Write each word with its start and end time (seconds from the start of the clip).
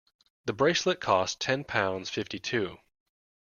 The 0.45 0.53
bracelet 0.53 0.99
costs 0.99 1.35
ten 1.35 1.63
pounds 1.63 2.09
fifty-two 2.09 2.79